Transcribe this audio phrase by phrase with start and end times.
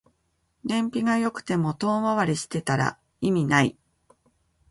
[0.65, 3.77] 燃費が良くても遠回りしてたら意味ない